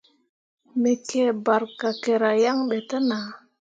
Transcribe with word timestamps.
Me 0.79 0.91
kǝǝ 1.07 1.23
barkakkera 1.45 2.31
yan 2.43 2.57
ɓe 2.69 2.77
te 2.89 2.97
nah. 3.09 3.27